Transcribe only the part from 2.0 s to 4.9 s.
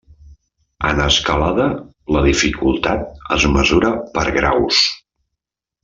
la dificultat es mesura per graus.